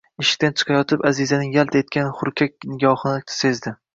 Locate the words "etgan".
1.81-2.09